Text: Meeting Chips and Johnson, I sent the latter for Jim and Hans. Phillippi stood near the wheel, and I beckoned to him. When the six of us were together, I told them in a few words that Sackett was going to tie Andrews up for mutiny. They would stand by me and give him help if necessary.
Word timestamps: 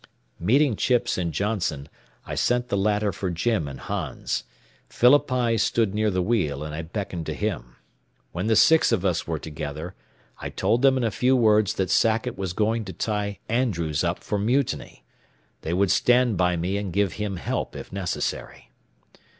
Meeting 0.39 0.75
Chips 0.75 1.15
and 1.15 1.31
Johnson, 1.31 1.87
I 2.25 2.33
sent 2.33 2.69
the 2.69 2.75
latter 2.75 3.11
for 3.11 3.29
Jim 3.29 3.67
and 3.67 3.79
Hans. 3.79 4.45
Phillippi 4.89 5.59
stood 5.59 5.93
near 5.93 6.09
the 6.09 6.23
wheel, 6.23 6.63
and 6.63 6.73
I 6.73 6.81
beckoned 6.81 7.27
to 7.27 7.35
him. 7.35 7.75
When 8.31 8.47
the 8.47 8.55
six 8.55 8.91
of 8.91 9.05
us 9.05 9.27
were 9.27 9.37
together, 9.37 9.93
I 10.39 10.49
told 10.49 10.81
them 10.81 10.97
in 10.97 11.03
a 11.03 11.11
few 11.11 11.35
words 11.35 11.75
that 11.75 11.91
Sackett 11.91 12.35
was 12.35 12.53
going 12.53 12.83
to 12.85 12.93
tie 12.93 13.37
Andrews 13.47 14.03
up 14.03 14.23
for 14.23 14.39
mutiny. 14.39 15.03
They 15.61 15.71
would 15.75 15.91
stand 15.91 16.35
by 16.35 16.55
me 16.55 16.77
and 16.77 16.91
give 16.91 17.13
him 17.21 17.35
help 17.35 17.75
if 17.75 17.93
necessary. 17.93 18.71